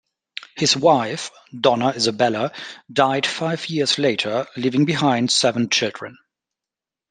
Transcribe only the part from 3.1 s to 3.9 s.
five